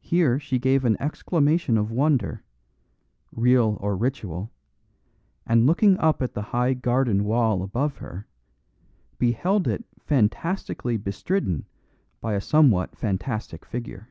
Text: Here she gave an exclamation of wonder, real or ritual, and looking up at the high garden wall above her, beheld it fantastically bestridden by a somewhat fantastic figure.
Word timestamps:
Here 0.00 0.40
she 0.40 0.58
gave 0.58 0.86
an 0.86 0.96
exclamation 0.98 1.76
of 1.76 1.90
wonder, 1.90 2.42
real 3.30 3.76
or 3.78 3.94
ritual, 3.94 4.50
and 5.44 5.66
looking 5.66 5.98
up 5.98 6.22
at 6.22 6.32
the 6.32 6.40
high 6.40 6.72
garden 6.72 7.24
wall 7.24 7.62
above 7.62 7.98
her, 7.98 8.26
beheld 9.18 9.68
it 9.68 9.84
fantastically 9.98 10.96
bestridden 10.96 11.66
by 12.22 12.32
a 12.32 12.40
somewhat 12.40 12.96
fantastic 12.96 13.66
figure. 13.66 14.08